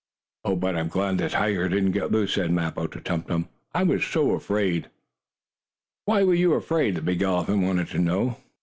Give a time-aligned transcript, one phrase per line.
[0.43, 3.49] "Oh, but I'm glad the tiger didn't get loose," said Mappo, to Tum Tum.
[3.71, 4.89] "I was so afraid!"
[6.05, 8.37] "Why were you afraid?" the big elephant wanted to know.